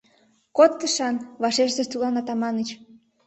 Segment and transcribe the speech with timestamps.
[0.57, 2.69] Код тышан!— вашештен тудлан Атаманыч.